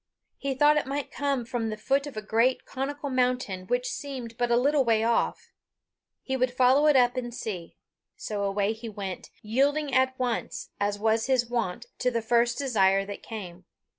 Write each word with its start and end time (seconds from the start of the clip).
He 0.39 0.55
thought 0.55 0.77
it 0.77 0.87
might 0.87 1.11
come 1.11 1.45
from 1.45 1.69
the 1.69 1.77
foot 1.77 2.07
of 2.07 2.17
a 2.17 2.23
great 2.23 2.65
conical 2.65 3.11
mountain 3.11 3.67
which 3.67 3.87
seemed 3.87 4.35
but 4.35 4.49
a 4.49 4.57
little 4.57 4.83
way 4.83 5.03
off. 5.03 5.53
He 6.23 6.35
would 6.35 6.49
follow 6.51 6.87
it 6.87 6.95
up 6.95 7.15
and 7.17 7.31
see. 7.31 7.77
So 8.17 8.41
away 8.43 8.73
he 8.73 8.89
went, 8.89 9.29
yielding 9.43 9.93
at 9.93 10.17
once, 10.17 10.71
as 10.79 10.97
was 10.97 11.27
his 11.27 11.47
wont, 11.51 11.85
to 11.99 12.09
the 12.09 12.23
first 12.23 12.57
desire 12.57 13.05
that 13.05 13.21
came. 13.21 13.65